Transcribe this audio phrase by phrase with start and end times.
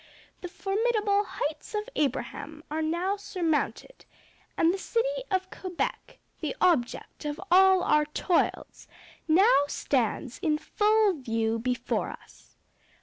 [0.41, 4.05] The formidable Heights of Abraham are now surmounted;
[4.57, 8.87] and the city of Quebec, the object of all our toils,
[9.27, 12.55] now stands in full view before us.